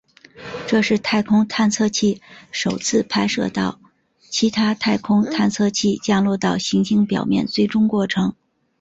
[0.67, 3.79] 这是太空探测器首次拍摄到
[4.19, 8.33] 其他太空探测器降落到行星表面最终过程。